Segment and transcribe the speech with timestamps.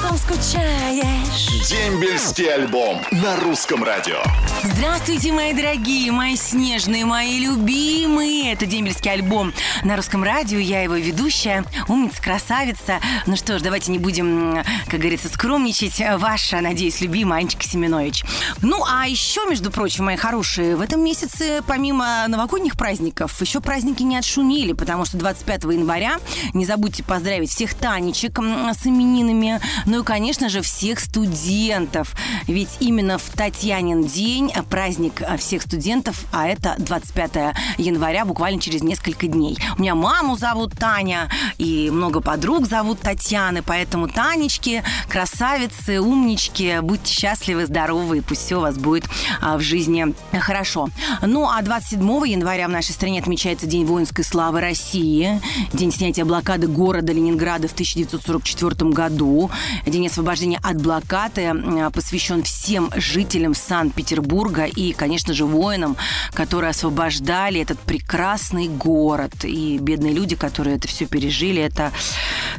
[0.00, 1.68] потом скучаешь.
[1.68, 4.18] Дембельский альбом на русском радио.
[4.62, 8.52] Здравствуйте, мои дорогие, мои снежные, мои любимые.
[8.52, 10.58] Это дембельский альбом на русском радио.
[10.58, 13.00] Я его ведущая, умница, красавица.
[13.26, 16.00] Ну что ж, давайте не будем, как говорится, скромничать.
[16.18, 18.24] Ваша, надеюсь, любимая Анечка Семенович.
[18.62, 24.02] Ну, а еще, между прочим, мои хорошие, в этом месяце, помимо новогодних праздников, еще праздники
[24.02, 26.18] не отшумели, потому что 25 января
[26.54, 32.14] не забудьте поздравить всех Танечек с именинами, ну и, конечно же, всех студентов.
[32.46, 39.26] Ведь именно в Татьянин день праздник всех студентов, а это 25 января, буквально через несколько
[39.26, 39.56] дней.
[39.78, 47.12] У меня маму зовут Таня, и много подруг зовут Татьяны, поэтому Танечки, красавицы, умнички, будьте
[47.12, 49.08] счастливы, здоровы, и пусть все у вас будет
[49.40, 50.90] а, в жизни хорошо.
[51.22, 55.40] Ну, а 27 января в нашей стране отмечается День воинской славы России,
[55.72, 59.50] день снятия блокады города Ленинграда в 1944 году,
[59.86, 61.52] день освобождения от блокады
[61.92, 65.96] посвящен всем жителям Санкт-Петербурга и, конечно же, воинам,
[66.32, 69.44] которые освобождали этот прекрасный город.
[69.44, 71.92] И бедные люди, которые это все пережили, это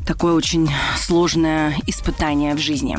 [0.06, 2.98] такое очень сложное испытание в жизни.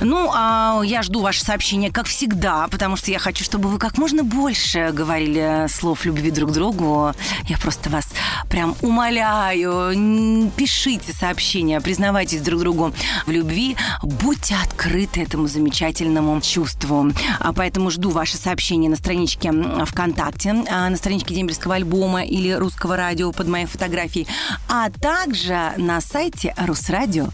[0.00, 3.98] Ну, а я жду ваше сообщение, как всегда, потому что я хочу, чтобы вы как
[3.98, 7.12] можно больше говорили слов любви друг другу.
[7.48, 8.06] Я просто вас
[8.48, 12.92] прям умоляю, пишите сообщения, признавайтесь друг другу
[13.26, 17.12] в любви, будьте открыты этому замечательному чувству.
[17.40, 19.52] А поэтому жду ваши сообщения на страничке
[19.86, 24.26] ВКонтакте, а, на страничке Дембельского альбома или Русского радио под моей фотографией,
[24.68, 27.28] а также на сайте русрадио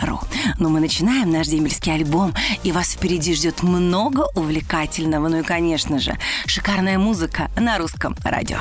[0.00, 0.20] ру.
[0.58, 5.28] Ну, мы начинаем наш дембельский альбом, и вас впереди ждет много увлекательного.
[5.28, 8.58] Ну и, конечно же, шикарная музыка на русском радио.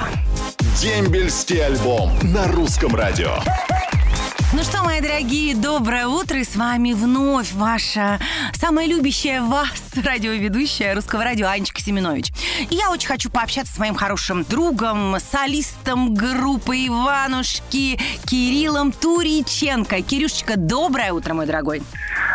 [0.79, 3.37] Дембельский альбом на русском радио.
[4.55, 6.39] Ну что, мои дорогие, доброе утро.
[6.39, 8.21] И с вами вновь ваша
[8.53, 9.67] самая любящая вас
[10.01, 12.31] радиоведущая русского радио Анечка Семенович.
[12.69, 20.01] И я очень хочу пообщаться с моим хорошим другом, солистом группы Иванушки Кириллом Туриченко.
[20.01, 21.83] Кирюшечка, доброе утро, мой дорогой.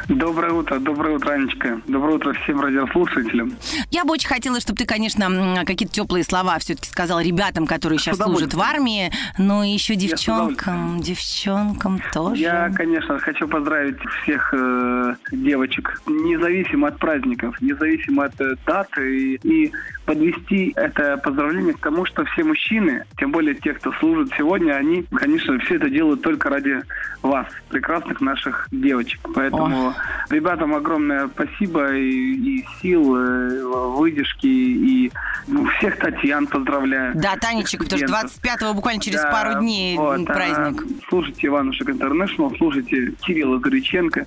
[0.08, 1.80] Доброе утро, доброе утро, Анечка.
[1.86, 3.52] Доброе утро всем радиослушателям.
[3.90, 8.18] Я бы очень хотела, чтобы ты, конечно, какие-то теплые слова все-таки сказал ребятам, которые сейчас
[8.18, 12.42] служат в армии, но еще девчонкам, девчонкам тоже.
[12.42, 19.40] Я, конечно, хочу поздравить всех э, девочек, независимо от праздников, независимо от э, даты и,
[19.42, 19.72] и
[20.04, 25.04] подвести это поздравление к тому, что все мужчины, тем более те, кто служит сегодня, они,
[25.14, 26.80] конечно, все это делают только ради
[27.22, 29.20] вас, прекрасных наших девочек.
[29.34, 29.89] Поэтому О.
[30.30, 33.62] ребятам огромное спасибо и, и сил, э,
[33.96, 35.12] выдержки, и
[35.46, 37.12] ну, всех Татьян поздравляю.
[37.14, 40.82] Да, Танечек, потому что 25-го буквально через да, пару дней вот, праздник.
[40.82, 44.26] А, слушайте Иванушек Интернешнл, слушайте Кирилла Горяченко.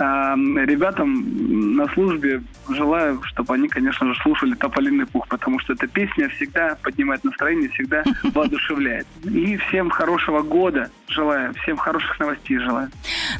[0.00, 5.86] А, ребятам на службе желаю, чтобы они, конечно же, слушали «Тополиный пух», потому что эта
[5.86, 9.06] песня всегда поднимает настроение, всегда воодушевляет.
[9.24, 12.90] И всем хорошего года желаю, всем хороших новостей желаю.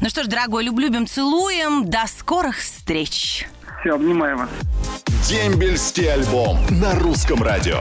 [0.01, 1.89] Ну что ж, дорогой, любим, целуем.
[1.89, 3.47] До скорых встреч.
[3.79, 4.49] Все, обнимаю вас.
[5.27, 7.79] Дембельский альбом на русском радио.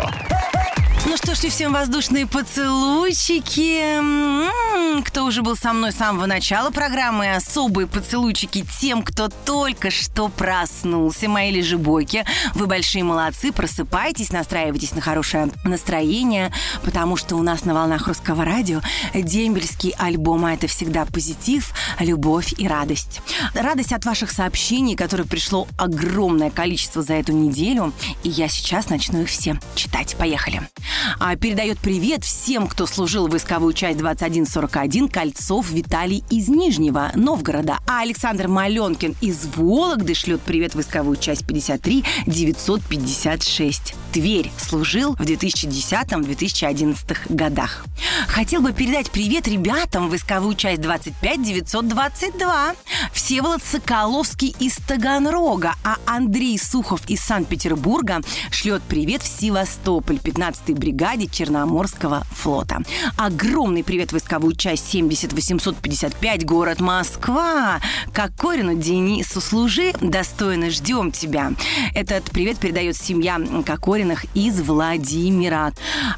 [1.06, 3.80] Ну что ж, и всем воздушные поцелуйчики.
[3.98, 9.90] М-м-м, кто уже был со мной с самого начала программы, особые поцелуйчики тем, кто только
[9.90, 11.28] что проснулся.
[11.28, 12.24] Мои лежебойки,
[12.54, 16.52] вы большие молодцы, просыпайтесь, настраивайтесь на хорошее настроение,
[16.84, 18.82] потому что у нас на волнах русского радио
[19.14, 23.22] дембельский альбом, а это всегда позитив, любовь и радость.
[23.54, 29.22] Радость от ваших сообщений, которых пришло огромное количество за эту неделю, и я сейчас начну
[29.22, 30.14] их все читать.
[30.18, 30.68] Поехали.
[31.18, 37.78] А, передает привет всем, кто служил в войсковую часть 2141 Кольцов Виталий из Нижнего Новгорода.
[37.86, 43.94] А Александр Маленкин из Вологды шлет привет войсковую часть 53 956.
[44.12, 47.84] Тверь служил в 2010-2011 годах.
[48.26, 52.74] Хотел бы передать привет ребятам войсковую часть 25 922.
[53.12, 58.20] Всеволод Соколовский из Таганрога, а Андрей Сухов из Санкт-Петербурга
[58.50, 62.82] шлет привет в Севастополь, 15-й бригаде Черноморского флота.
[63.16, 67.80] Огромный привет войсковую часть 70 855, город Москва.
[68.12, 71.52] Кокорину Денису служи, достойно ждем тебя.
[71.94, 75.72] Этот привет передает семья Кокориных из Владимира.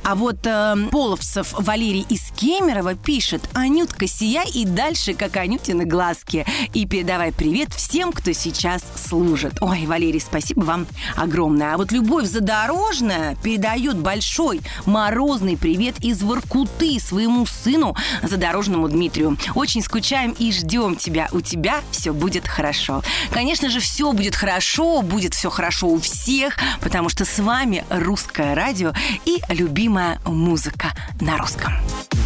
[0.04, 6.44] А вот э, Половцев Валерий из Кемерово пишет «Анютка, сия и дальше, как Анютины глазки».
[6.74, 9.58] И передавай привет всем, кто сейчас служит.
[9.60, 11.72] Ой, Валерий, спасибо вам огромное.
[11.72, 17.94] А вот Любовь Задорожная передает большой морозный привет из Воркуты своему сыну
[18.24, 19.38] Задорожному Дмитрию.
[19.54, 21.28] Очень скучаем и ждем тебя.
[21.30, 23.04] У тебя все будет хорошо.
[23.30, 28.56] Конечно же, все будет хорошо, будет все хорошо у всех, потому что с вами русское
[28.56, 28.92] радио
[29.26, 30.88] и любимая музыка
[31.20, 31.72] на русском.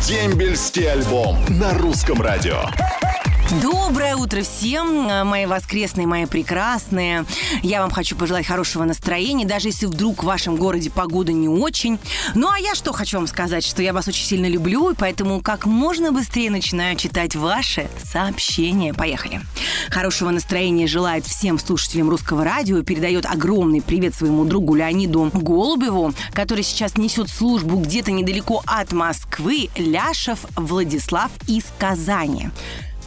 [0.04, 2.64] Дембельский альбом на русском радио.
[3.62, 7.24] Доброе утро всем, э, мои воскресные, мои прекрасные.
[7.62, 12.00] Я вам хочу пожелать хорошего настроения, даже если вдруг в вашем городе погода не очень.
[12.34, 15.40] Ну а я что хочу вам сказать, что я вас очень сильно люблю, и поэтому
[15.40, 18.92] как можно быстрее начинаю читать ваши сообщения.
[18.92, 19.40] Поехали.
[19.90, 26.64] Хорошего настроения желает всем слушателям русского радио, передает огромный привет своему другу Леониду Голубеву, который
[26.64, 32.50] сейчас несет службу где-то недалеко от Москвы, Ляшев Владислав из Казани.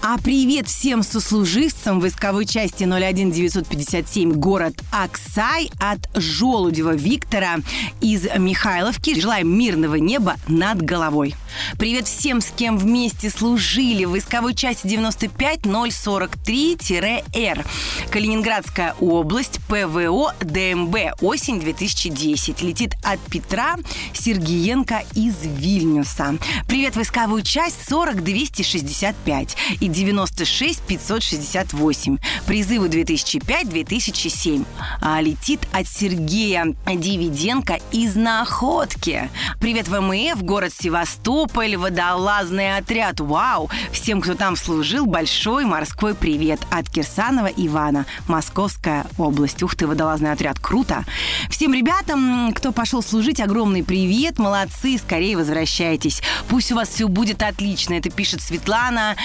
[0.01, 7.57] А привет всем сослуживцам войсковой части 01957 город Аксай от Желудева Виктора
[7.99, 9.19] из Михайловки.
[9.19, 11.35] Желаем мирного неба над головой.
[11.77, 17.65] Привет всем, с кем вместе служили в войсковой части 95043-Р.
[18.09, 22.61] Калининградская область, ПВО, ДМБ, осень 2010.
[22.61, 23.75] Летит от Петра
[24.13, 26.37] Сергиенко из Вильнюса.
[26.69, 32.17] Привет, войсковую часть 40265 и 96 568.
[32.45, 34.65] Призывы 2005-2007.
[35.01, 39.29] А, летит от Сергея Дивиденко из Находки.
[39.59, 43.19] Привет, ВМФ, город Севастополь, водолазный отряд.
[43.19, 43.69] Вау!
[43.91, 49.63] Всем, кто там служил, большой морской привет от Кирсанова Ивана, Московская область.
[49.63, 51.05] Ух ты, водолазный отряд, круто!
[51.49, 56.21] Всем ребятам, кто пошел служить, огромный привет, молодцы, скорее возвращайтесь.
[56.47, 57.95] Пусть у вас все будет отлично.
[57.95, 59.15] Это пишет Светлана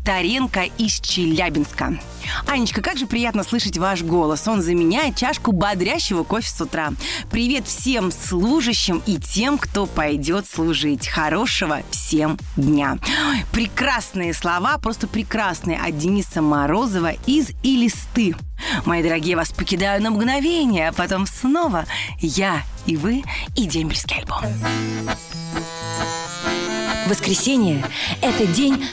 [0.00, 1.98] Титаренко из Челябинска.
[2.46, 4.48] Анечка, как же приятно слышать ваш голос.
[4.48, 6.92] Он заменяет чашку бодрящего кофе с утра.
[7.30, 11.06] Привет всем служащим и тем, кто пойдет служить.
[11.06, 12.98] Хорошего всем дня.
[13.28, 18.34] Ой, прекрасные слова, просто прекрасные от Дениса Морозова из Илисты.
[18.86, 21.84] Мои дорогие, вас покидаю на мгновение, а потом снова
[22.20, 23.22] я и вы
[23.54, 24.44] и дембельский альбом.
[27.06, 27.84] Воскресенье–
[28.22, 28.84] это день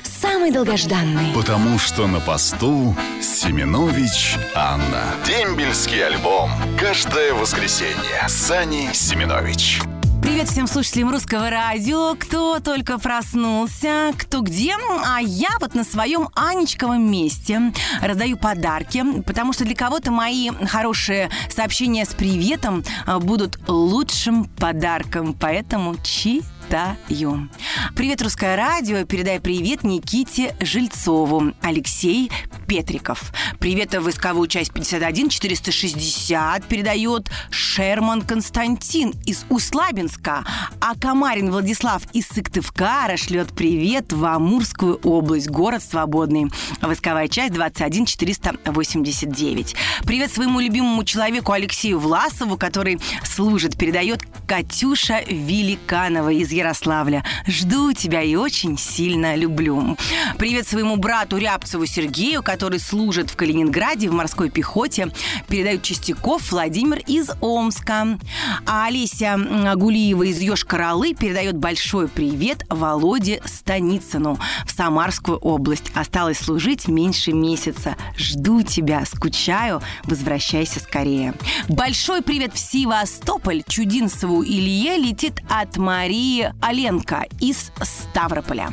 [0.48, 1.34] самый долгожданный.
[1.34, 5.04] Потому что на посту Семенович Анна.
[5.26, 6.52] Дембельский альбом.
[6.80, 8.28] Каждое воскресенье.
[8.28, 9.82] Сани Семенович.
[10.22, 14.76] Привет всем слушателям русского радио, кто только проснулся, кто где.
[15.06, 17.72] А я вот на своем Анечковом месте
[18.02, 25.34] раздаю подарки, потому что для кого-то мои хорошие сообщения с приветом а, будут лучшим подарком.
[25.34, 27.50] Поэтому чи читаю.
[27.96, 29.06] Привет, Русское радио.
[29.06, 31.54] Передай привет Никите Жильцову.
[31.62, 32.30] Алексей
[32.68, 33.32] Петриков.
[33.60, 40.44] Привет, войсковую часть 51 460 передает Шерман Константин из Услабинска.
[40.82, 46.52] А Камарин Владислав из Сыктывкара шлет привет в Амурскую область, город Свободный.
[46.82, 49.76] Войсковая часть 21 489.
[50.06, 57.24] Привет своему любимому человеку Алексею Власову, который служит, передает Катюша Великанова из Ярославля.
[57.48, 59.98] Жду тебя и очень сильно люблю.
[60.38, 65.12] Привет своему брату Рябцеву Сергею, который служит в Калининграде в морской пехоте.
[65.48, 68.20] Передают Чистяков Владимир из Омска.
[68.66, 69.38] А Олеся
[69.76, 75.92] Гулиева из Ёж-Королы передает большой привет Володе Станицыну в Самарскую область.
[75.96, 77.96] Осталось служить меньше месяца.
[78.18, 81.34] Жду тебя, скучаю, возвращайся скорее.
[81.70, 83.64] Большой привет в Севастополь.
[83.68, 88.70] Чудинцеву Илье летит от Марии Оленко из Ставрополя.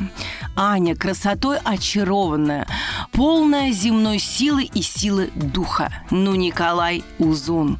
[0.55, 2.65] Аня красотой очарованная,
[3.11, 5.91] полная земной силы и силы духа.
[6.11, 7.77] Ну, Николай Узун.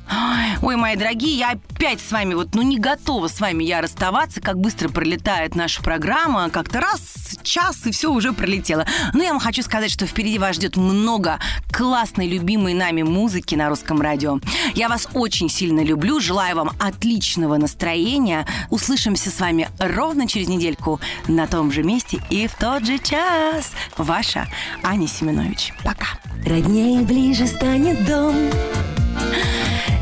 [0.62, 4.41] Ой, мои дорогие, я опять с вами, вот, ну, не готова с вами я расставаться,
[4.41, 6.50] как быстро пролетает наша программа.
[6.50, 8.86] Как-то раз, час, и все уже пролетело.
[9.13, 11.39] Но я вам хочу сказать, что впереди вас ждет много
[11.72, 14.39] классной, любимой нами музыки на русском радио.
[14.74, 18.46] Я вас очень сильно люблю, желаю вам отличного настроения.
[18.70, 23.74] Услышимся с вами ровно через недельку на том же месте и в тот же час.
[23.95, 24.48] Ваша
[24.81, 25.72] Аня Семенович.
[25.84, 26.07] Пока.
[26.48, 28.34] Роднее ближе станет дом,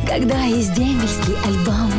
[0.07, 1.91] когда есть дембельский альбом.